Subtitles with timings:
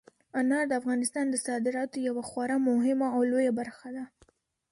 [0.39, 4.03] انار د افغانستان د صادراتو یوه خورا مهمه او لویه برخه ده.